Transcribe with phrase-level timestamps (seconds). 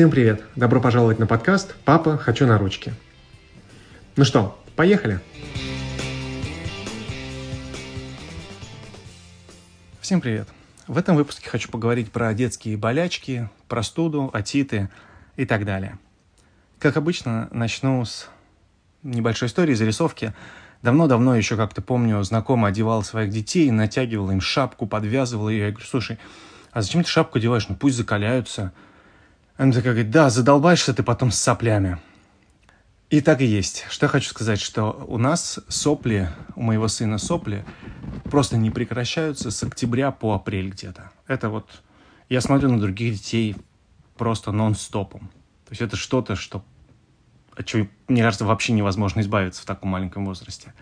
[0.00, 0.42] Всем привет!
[0.56, 2.94] Добро пожаловать на подкаст «Папа, хочу на ручки».
[4.16, 5.20] Ну что, поехали?
[10.00, 10.48] Всем привет!
[10.86, 14.88] В этом выпуске хочу поговорить про детские болячки, простуду, отиты
[15.36, 15.98] и так далее.
[16.78, 18.26] Как обычно, начну с
[19.02, 20.32] небольшой истории, зарисовки.
[20.80, 25.66] Давно-давно еще как-то помню, знакомый одевал своих детей, натягивал им шапку, подвязывал ее.
[25.66, 26.18] Я говорю, слушай,
[26.72, 27.68] а зачем ты шапку одеваешь?
[27.68, 28.72] Ну пусть закаляются.
[29.60, 31.98] Она такая говорит, да, задолбаешься ты потом с соплями.
[33.10, 33.84] И так и есть.
[33.90, 37.66] Что я хочу сказать, что у нас сопли, у моего сына сопли
[38.30, 41.10] просто не прекращаются с октября по апрель где-то.
[41.26, 41.68] Это вот,
[42.30, 43.54] я смотрю на других детей
[44.16, 45.28] просто нон-стопом.
[45.66, 46.64] То есть это что-то, что,
[47.54, 50.72] от чего, мне кажется, вообще невозможно избавиться в таком маленьком возрасте.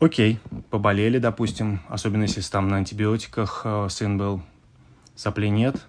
[0.00, 4.42] Окей, поболели, допустим, особенно если там на антибиотиках э, сын был,
[5.14, 5.86] соплей нет,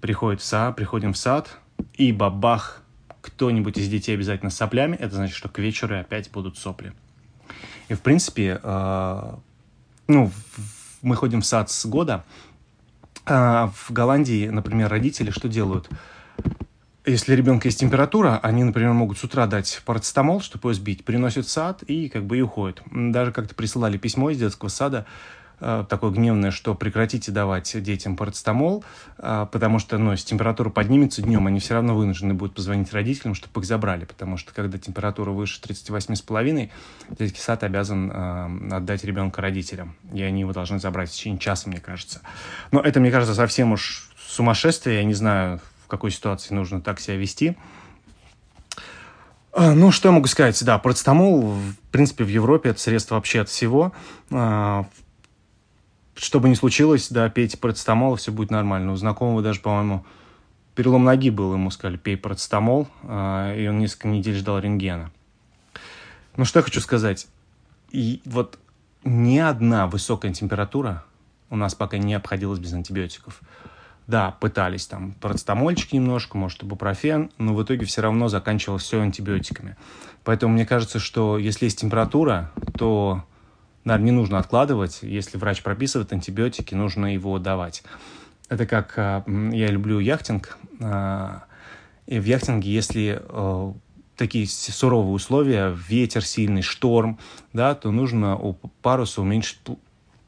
[0.00, 1.58] приходит в сад, приходим в сад,
[1.94, 2.82] и бабах,
[3.20, 6.92] кто-нибудь из детей обязательно с соплями, это значит, что к вечеру опять будут сопли.
[7.88, 9.34] И, в принципе, э,
[10.06, 10.30] ну,
[11.02, 12.24] мы ходим в сад с года,
[13.26, 15.88] а в Голландии, например, родители что делают?
[17.04, 21.46] Если ребенка есть температура, они, например, могут с утра дать парацетамол, чтобы его сбить, приносят
[21.46, 22.82] в сад и как бы и уходят.
[22.90, 25.06] Даже как-то присылали письмо из детского сада,
[25.60, 28.84] такое гневное, что прекратите давать детям парацетамол,
[29.18, 33.34] э, потому что, ну, если температура поднимется днем, они все равно вынуждены будут позвонить родителям,
[33.34, 36.70] чтобы их забрали, потому что когда температура выше 38,5,
[37.10, 41.68] детский сад обязан э, отдать ребенка родителям, и они его должны забрать в течение часа,
[41.68, 42.20] мне кажется.
[42.70, 47.00] Но это, мне кажется, совсем уж сумасшествие, я не знаю, в какой ситуации нужно так
[47.00, 47.56] себя вести.
[49.56, 50.62] Ну, что я могу сказать?
[50.64, 53.92] Да, парацетамол, в принципе, в Европе это средство вообще от всего.
[56.18, 58.92] Что бы ни случилось, да, пейте парацетамол, все будет нормально.
[58.92, 60.04] У знакомого даже, по-моему,
[60.74, 65.10] перелом ноги был, ему сказали, пей парацетамол, э, и он несколько недель ждал рентгена.
[66.36, 67.28] Ну, что я хочу сказать.
[67.90, 68.58] И вот
[69.04, 71.04] ни одна высокая температура
[71.50, 73.40] у нас пока не обходилась без антибиотиков.
[74.06, 79.76] Да, пытались там парацетамольчик немножко, может, ибупрофен, но в итоге все равно заканчивалось все антибиотиками.
[80.24, 83.24] Поэтому мне кажется, что если есть температура, то
[83.84, 85.00] Наверное, не нужно откладывать.
[85.02, 87.82] Если врач прописывает антибиотики, нужно его давать.
[88.48, 90.58] Это как а, я люблю яхтинг.
[90.80, 91.44] А,
[92.06, 93.74] и в яхтинге, если а,
[94.16, 97.18] такие суровые условия, ветер сильный, шторм,
[97.52, 99.60] да, то нужно у паруса уменьшить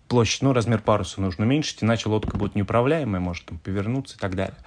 [0.09, 4.35] площадь, ну, размер паруса нужно уменьшить, иначе лодка будет неуправляемая, может там повернуться и так
[4.35, 4.59] далее.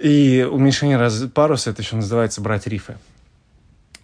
[0.00, 1.20] И уменьшение раз...
[1.34, 2.96] паруса, это еще называется брать рифы.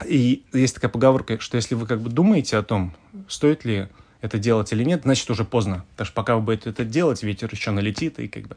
[0.06, 2.94] И есть такая поговорка, что если вы как бы думаете о том,
[3.28, 3.88] стоит ли
[4.24, 5.84] это делать или нет, значит уже поздно.
[5.92, 8.56] Потому что пока вы будете это делать, ветер еще налетит и как бы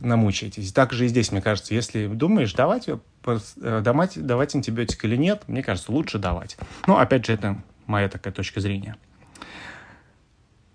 [0.00, 0.72] намучаетесь.
[0.72, 5.44] Так же и здесь, мне кажется, если думаешь, давать, э, давать, давать антибиотик или нет,
[5.46, 6.58] мне кажется, лучше давать.
[6.86, 8.96] Но опять же, это моя такая точка зрения.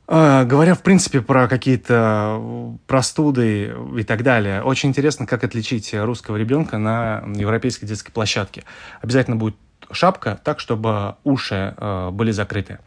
[0.08, 6.36] А, говоря, в принципе, про какие-то простуды и так далее, очень интересно, как отличить русского
[6.36, 8.64] ребенка на европейской детской площадке.
[9.02, 9.56] Обязательно будет
[9.94, 12.79] шапка так, чтобы уши э, были закрыты.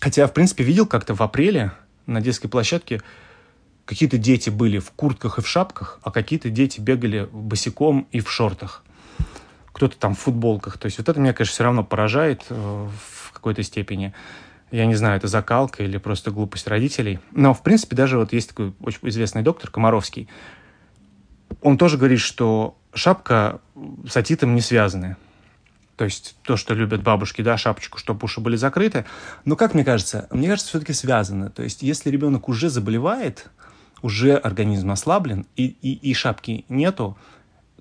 [0.00, 1.72] Хотя в принципе, видел как-то в апреле
[2.06, 3.00] на детской площадке
[3.84, 8.30] какие-то дети были в куртках и в шапках, а какие-то дети бегали босиком и в
[8.30, 8.82] шортах.
[9.72, 10.78] Кто-то там в футболках.
[10.78, 14.14] То есть вот это меня, конечно, все равно поражает э, в какой-то степени.
[14.70, 17.18] Я не знаю, это закалка или просто глупость родителей.
[17.32, 20.28] Но, в принципе, даже вот есть такой очень известный доктор Комаровский.
[21.60, 23.60] Он тоже говорит, что шапка
[24.08, 25.16] с атитом не связаны.
[25.96, 29.04] То есть то, что любят бабушки, да, шапочку, чтобы уши были закрыты.
[29.44, 31.50] Но, как мне кажется, мне кажется, все-таки связано.
[31.50, 33.50] То есть если ребенок уже заболевает,
[34.02, 37.16] уже организм ослаблен, и, и, и шапки нету,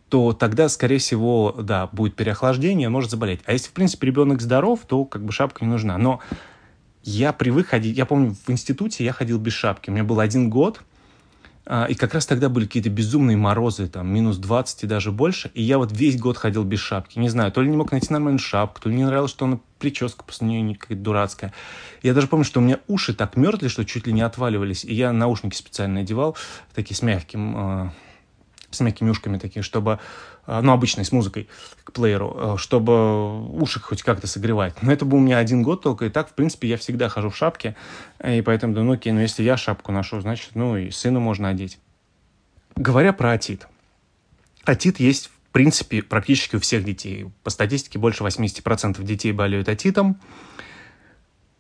[0.10, 3.42] то тогда, скорее всего, да, будет переохлаждение, может заболеть.
[3.46, 5.98] А если, в принципе, ребенок здоров, то как бы шапка не нужна.
[5.98, 6.20] Но
[7.02, 9.90] я привык ходить, я помню, в институте я ходил без шапки.
[9.90, 10.82] У меня был один год–
[11.66, 15.50] и как раз тогда были какие-то безумные морозы, там, минус 20 и даже больше.
[15.54, 17.20] И я вот весь год ходил без шапки.
[17.20, 19.60] Не знаю, то ли не мог найти нормальную шапку, то ли не нравилось, что она
[19.80, 21.54] прическа после нее какая-то дурацкая.
[22.02, 24.84] Я даже помню, что у меня уши так мерзли, что чуть ли не отваливались.
[24.84, 26.36] И я наушники специально одевал,
[26.76, 27.94] такие с мягким, а,
[28.74, 30.00] с мягкими ушками такие, чтобы
[30.46, 31.48] а, ну, обычной, с музыкой
[31.84, 34.74] к плееру, а, чтобы уши хоть как-то согревать.
[34.82, 37.30] Но это был у меня один год только, и так, в принципе, я всегда хожу
[37.30, 37.76] в шапке,
[38.24, 41.50] и поэтому, да, ну, окей, ну, если я шапку ношу, значит, ну, и сыну можно
[41.50, 41.80] одеть.
[42.76, 43.68] Говоря про атит.
[44.66, 47.28] Атит есть, в принципе, практически у всех детей.
[47.44, 50.20] По статистике, больше 80% детей болеют атитом.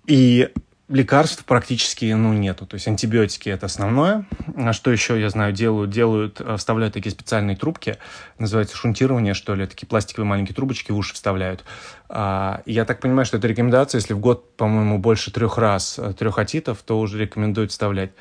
[0.05, 0.49] И
[0.89, 2.65] лекарств практически ну, нету.
[2.65, 4.25] То есть антибиотики это основное.
[4.55, 5.91] А что еще, я знаю, делают?
[5.91, 7.97] Делают, э, вставляют такие специальные трубки,
[8.37, 11.63] называется шунтирование, что ли, такие пластиковые маленькие трубочки в уши вставляют.
[12.09, 16.13] А, я так понимаю, что это рекомендация, если в год, по-моему, больше трех раз, э,
[16.13, 18.11] трех атитов, то уже рекомендуют вставлять.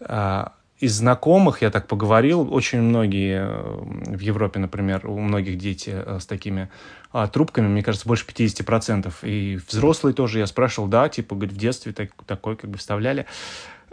[0.00, 5.92] А, из знакомых, я так поговорил, очень многие э, в Европе, например, у многих дети
[5.92, 6.70] э, с такими
[7.12, 9.12] а, трубками, мне кажется, больше 50%.
[9.22, 13.26] И взрослые тоже, я спрашивал, да, типа, говорит, в детстве так, такой как бы вставляли.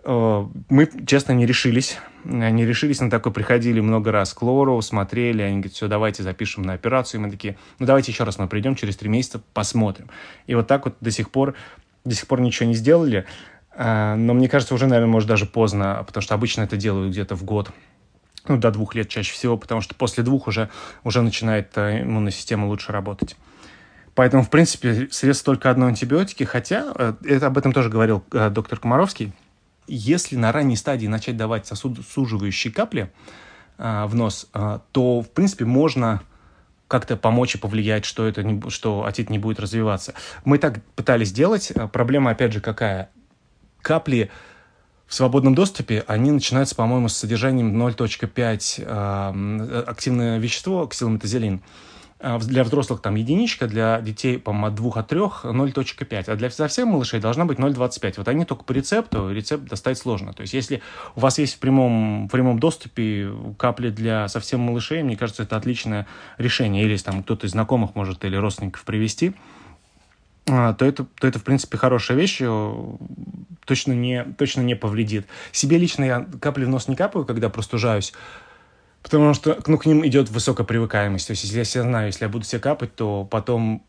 [0.05, 1.97] Э, мы, честно, не решились.
[2.23, 6.63] Не решились на такой, приходили много раз к Лору, смотрели, они говорят, все, давайте запишем
[6.63, 7.19] на операцию.
[7.19, 10.09] И мы такие, ну давайте еще раз мы придем через три месяца, посмотрим.
[10.45, 11.53] И вот так вот до сих пор,
[12.05, 13.25] до сих пор ничего не сделали.
[13.79, 17.35] А, но мне кажется, уже, наверное, может даже поздно, потому что обычно это делают где-то
[17.35, 17.69] в год.
[18.47, 20.69] Ну, до двух лет чаще всего, потому что после двух уже,
[21.03, 23.35] уже начинает э, иммунная система лучше работать.
[24.15, 28.49] Поэтому, в принципе, средств только одно антибиотики, хотя, э, это, об этом тоже говорил э,
[28.49, 29.31] доктор Комаровский,
[29.85, 33.11] если на ранней стадии начать давать сосудосуживающие капли
[33.77, 34.49] в нос,
[34.91, 36.23] то, в принципе, можно
[36.89, 40.13] как-то помочь и повлиять, что, это не, что отит не будет развиваться.
[40.43, 41.71] Мы так пытались делать.
[41.93, 43.11] Проблема, опять же, какая?
[43.87, 44.29] Капли
[45.07, 51.61] в свободном доступе, они начинаются, по-моему, с содержанием 0.5 э, активное вещество, ксилометазелин.
[52.19, 56.49] А для взрослых там единичка, для детей, по-моему, от 2 от 3 0.5, а для
[56.49, 58.15] совсем малышей должна быть 0.25.
[58.17, 60.33] Вот они только по рецепту, рецепт достать сложно.
[60.33, 60.81] То есть если
[61.15, 65.55] у вас есть в прямом, в прямом доступе капли для совсем малышей, мне кажется, это
[65.55, 66.07] отличное
[66.37, 66.83] решение.
[66.83, 69.33] Или если там кто-то из знакомых может или родственников привести,
[70.47, 72.41] то это, то это, в принципе, хорошая вещь,
[73.65, 75.27] точно не, точно не повредит.
[75.51, 78.13] Себе лично я капли в нос не капаю, когда простужаюсь,
[79.03, 81.27] потому что ну, к ним идет высокая привыкаемость.
[81.27, 83.83] То есть, если я себя знаю, если я буду себе капать, то потом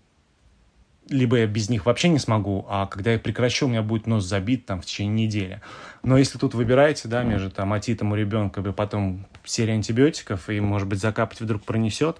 [1.08, 4.24] либо я без них вообще не смогу, а когда я прекращу, у меня будет нос
[4.24, 5.60] забит там в течение недели.
[6.02, 10.60] Но если тут выбираете, да, между там атитом у ребенка и потом серия антибиотиков, и,
[10.60, 12.18] может быть, закапать вдруг пронесет,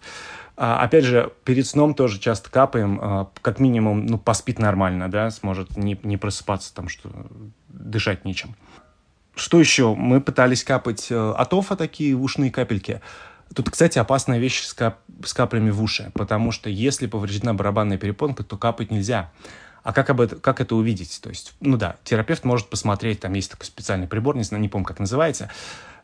[0.57, 5.31] а, опять же, перед сном тоже часто капаем, а, как минимум, ну, поспит нормально, да,
[5.31, 7.11] сможет не, не просыпаться там, что
[7.69, 8.57] дышать нечем.
[9.39, 9.95] Что еще?
[9.95, 13.01] Мы пытались капать э, атофа такие ушные капельки.
[13.55, 17.99] Тут, кстати, опасная вещь с, кап с каплями в уши, потому что если повреждена барабанная
[17.99, 19.31] перепонка, то капать нельзя.
[19.83, 21.21] А как, об это, как это увидеть?
[21.23, 24.69] То есть, ну да, терапевт может посмотреть, там есть такой специальный прибор, не знаю, не
[24.69, 25.51] помню, как называется,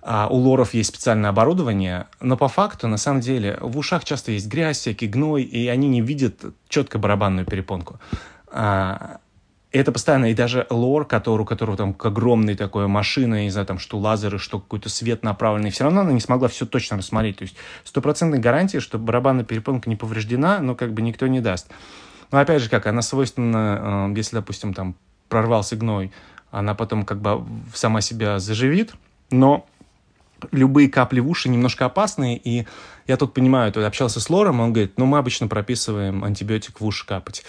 [0.01, 4.33] а у лоров есть специальное оборудование, но по факту, на самом деле, в ушах часто
[4.33, 7.99] есть грязь, всякий гной, и они не видят четко барабанную перепонку.
[8.49, 9.19] А,
[9.79, 13.79] это постоянно, и даже лор, который, у которого там огромная такая машина, не знаю, там,
[13.79, 17.39] что лазеры, что какой-то свет направленный, все равно она не смогла все точно рассмотреть.
[17.39, 21.69] То есть стопроцентной гарантии, что барабанная перепонка не повреждена, но как бы никто не даст.
[22.31, 24.95] Но опять же, как она свойственна, э, если, допустим, там
[25.29, 26.13] прорвался гной,
[26.51, 27.45] она потом как бы
[27.75, 28.95] сама себя заживит,
[29.31, 29.67] но
[30.53, 32.67] любые капли в уши немножко опасные, и
[33.07, 36.87] я тут понимаю, тут общался с Лором, он говорит, ну, мы обычно прописываем антибиотик в
[36.87, 37.45] уши капать.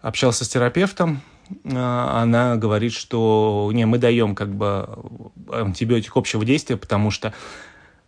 [0.00, 1.20] Общался с терапевтом,
[1.64, 4.88] она говорит, что не, мы даем как бы
[5.50, 7.32] антибиотик общего действия, потому что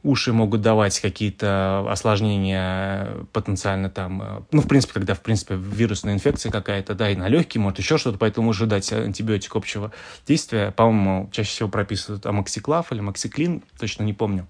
[0.03, 6.53] уши могут давать какие-то осложнения потенциально там, ну, в принципе, когда, в принципе, вирусная инфекция
[6.53, 9.93] какая-то, да, и на легкие, может, еще что-то, поэтому уже дать антибиотик общего
[10.27, 10.71] действия.
[10.71, 14.47] По-моему, чаще всего прописывают амоксиклав или амоксиклин, точно не помню.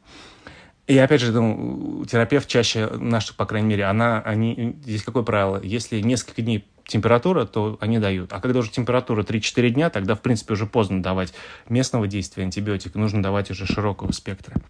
[0.87, 5.61] И опять же, ну, терапевт чаще, наш, по крайней мере, она, они, здесь какое правило?
[5.63, 8.33] Если несколько дней температура, то они дают.
[8.33, 11.33] А когда уже температура 3-4 дня, тогда, в принципе, уже поздно давать
[11.69, 14.61] местного действия антибиотика, нужно давать уже широкого спектра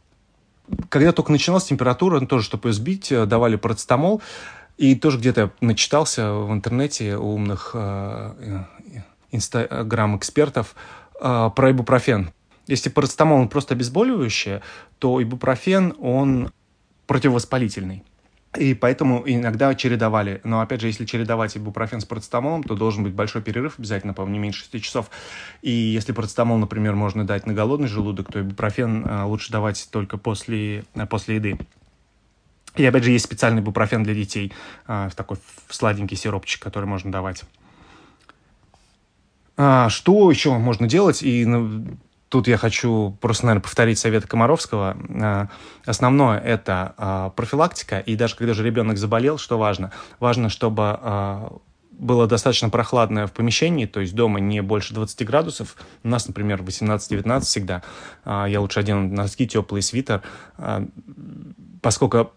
[0.88, 4.22] когда только начиналась температура, ну, тоже, чтобы ее сбить, э, давали парацетамол.
[4.76, 8.64] И тоже где-то начитался в интернете умных э,
[9.32, 10.76] инстаграм-экспертов
[11.20, 12.30] э, про ибупрофен.
[12.66, 14.62] Если парацетамол он просто обезболивающее,
[14.98, 16.52] то ибупрофен, он
[17.06, 18.04] противовоспалительный.
[18.58, 20.40] И поэтому иногда чередовали.
[20.42, 24.22] Но, опять же, если чередовать ибупрофен с парацетамолом, то должен быть большой перерыв обязательно, по
[24.22, 25.10] не меньше 6 часов.
[25.62, 30.18] И если парацетамол, например, можно дать на голодный желудок, то ибупрофен а, лучше давать только
[30.18, 31.58] после, а, после еды.
[32.74, 34.52] И, опять же, есть специальный ибупрофен для детей,
[34.88, 35.36] а, такой
[35.68, 37.44] сладенький сиропчик, который можно давать.
[39.56, 41.22] Что еще можно делать?
[41.22, 41.84] И ну,
[42.28, 44.96] Тут я хочу просто, наверное, повторить совет Комаровского.
[45.08, 45.46] Э,
[45.86, 49.92] основное– это э, профилактика, и даже когда же ребенок заболел, что важно?
[50.20, 51.48] Важно, чтобы э,
[51.92, 55.76] было достаточно прохладное в помещении, то есть дома не больше 20 градусов.
[56.04, 57.82] У нас, например, 18-19 всегда.
[58.24, 60.22] Я лучше одену носки, теплый свитер,
[61.82, 62.30] поскольку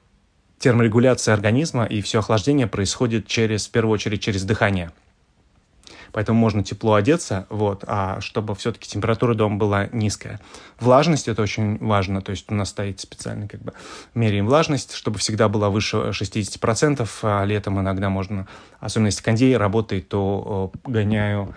[0.57, 4.89] терморегуляция организма и все охлаждение происходит через, в первую очередь через дыхание–
[6.11, 10.39] поэтому можно тепло одеться, вот, а чтобы все-таки температура дома была низкая.
[10.79, 13.73] Влажность это очень важно, то есть у нас стоит специальный как бы
[14.13, 18.47] меряем влажность, чтобы всегда была выше 60%, а летом иногда можно,
[18.79, 21.55] особенно если кондей работает, то гоняю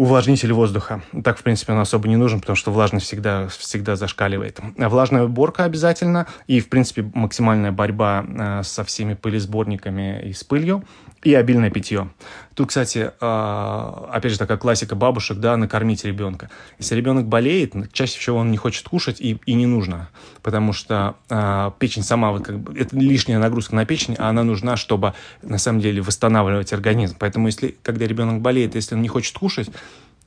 [0.00, 1.02] увлажнитель воздуха.
[1.24, 4.58] Так, в принципе, он особо не нужен, потому что влажность всегда, всегда зашкаливает.
[4.78, 10.84] Влажная уборка обязательно и, в принципе, максимальная борьба э, со всеми пылесборниками и с пылью
[11.22, 12.10] и обильное питье.
[12.54, 16.50] Тут, кстати, а, опять же, такая классика бабушек, да, накормить ребенка.
[16.78, 20.08] Если ребенок болеет, чаще всего он не хочет кушать и, и не нужно,
[20.42, 24.42] потому что э, печень сама, вот, как бы, это лишняя нагрузка на печень, а она
[24.44, 27.16] нужна, чтобы, на самом деле, восстанавливать организм.
[27.18, 29.70] Поэтому, если, когда ребенок болеет, если он не хочет кушать,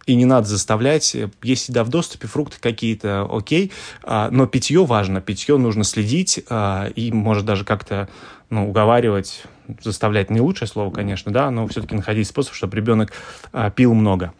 [0.06, 3.72] и не надо заставлять, есть еда в доступе, фрукты какие-то, окей,
[4.04, 8.10] а, но питье важно, питье нужно следить а, и, может, даже как-то
[8.50, 9.44] ну, уговаривать,
[9.82, 13.14] заставлять не лучшее слово, конечно, да, но все-таки находить способ, чтобы ребенок
[13.52, 14.34] а, пил много.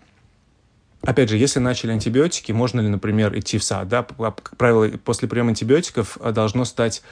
[1.02, 3.90] Опять же, если начали антибиотики, можно ли, например, идти в сад?
[3.90, 4.04] Да?
[4.04, 7.04] Как правило, после приема антибиотиков должно стать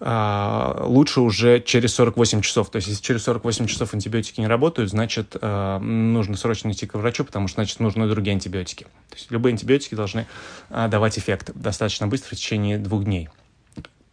[0.00, 2.70] лучше уже через 48 часов.
[2.70, 6.94] То есть, если через 48 часов антибиотики не работают, значит, а, нужно срочно идти к
[6.94, 8.84] врачу, потому что, значит, нужны другие антибиотики.
[8.84, 10.26] То есть, любые антибиотики должны
[10.70, 13.28] а, давать эффект достаточно быстро, в течение двух дней.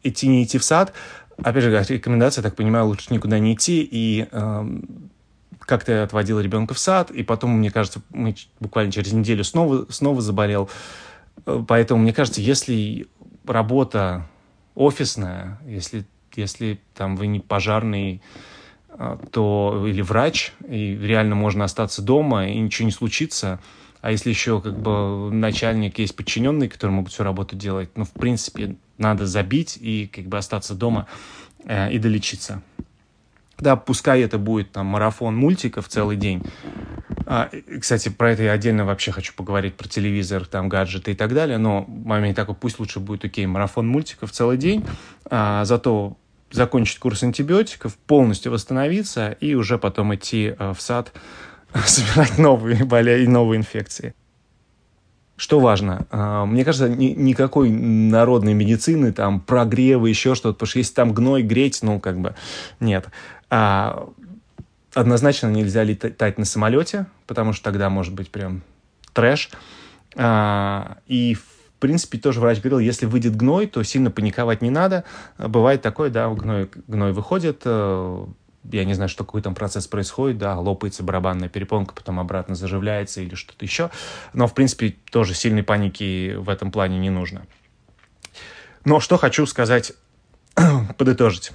[0.02, 0.94] Идти, не идти в сад,
[1.38, 4.28] опять же, рекомендация, я так понимаю, лучше никуда не идти, и
[5.60, 9.86] как-то я отводил ребенка в сад, и потом, мне кажется, мы буквально через неделю снова,
[9.90, 10.70] снова заболел.
[11.68, 13.08] Поэтому, мне кажется, если
[13.46, 14.28] работа
[14.76, 16.06] офисная, если,
[16.36, 18.22] если там вы не пожарный,
[18.90, 23.60] а, то или врач, и реально можно остаться дома, и ничего не случится.
[24.02, 28.12] А если еще как бы начальник есть подчиненный, который могут всю работу делать, ну, в
[28.12, 31.08] принципе, надо забить и как бы остаться дома
[31.66, 32.62] э, и долечиться.
[33.58, 36.44] Да, пускай это будет там марафон мультиков целый день,
[37.26, 41.34] а, кстати, про это я отдельно вообще хочу поговорить, про телевизор, там, гаджеты и так
[41.34, 44.86] далее, но момент такой, пусть лучше будет, окей, марафон мультиков целый день,
[45.26, 46.18] а, зато
[46.52, 51.14] закончить курс антибиотиков, полностью восстановиться и уже потом идти а, в сад
[51.86, 54.14] собирать новые болезни и новые инфекции.
[55.38, 56.08] Что важно?
[56.12, 61.14] А, мне кажется, ни, никакой народной медицины, там, прогрева, еще что-то, потому что если там
[61.14, 62.36] гной греть, ну, как бы,
[62.80, 63.08] нет.
[63.50, 64.10] А,
[64.94, 68.64] однозначно нельзя летать на самолете, потому что тогда может быть прям
[69.14, 69.50] трэш.
[70.16, 75.04] А, и, в принципе, тоже врач говорил, если выйдет гной, то сильно паниковать не надо.
[75.38, 78.26] Бывает такое, да, гной, гной выходит, э,
[78.72, 83.22] я не знаю, что какой там процесс происходит, да, лопается барабанная перепонка, потом обратно заживляется
[83.22, 83.92] или что-то еще.
[84.34, 87.46] Но, в принципе, тоже сильной паники в этом плане не нужно.
[88.86, 89.94] Но что хочу сказать,
[90.98, 91.52] подытожить.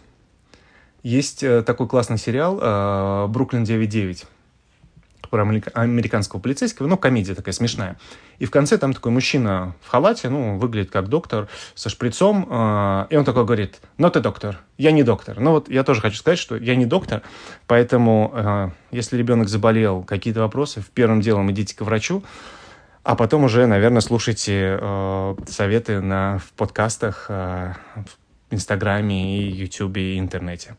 [1.03, 4.27] Есть э, такой классный сериал э, «Бруклин 9.9»
[5.31, 7.97] про американского полицейского, ну, комедия такая смешная.
[8.41, 13.07] И в конце там такой мужчина в халате, ну, выглядит как доктор, со шприцом, э,
[13.11, 15.39] и он такой говорит, ну, ты доктор, я не доктор.
[15.39, 17.23] Ну, вот я тоже хочу сказать, что я не доктор,
[17.69, 22.25] поэтому, если ребенок заболел, какие-то вопросы, в первым делом идите к врачу,
[23.03, 30.15] а потом уже, наверное, слушайте э, советы на, в подкастах, э, в Инстаграме, и Ютубе,
[30.15, 30.77] и интернете.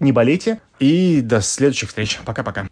[0.00, 0.60] Не болейте.
[0.78, 2.20] И до следующих встреч.
[2.24, 2.68] Пока-пока.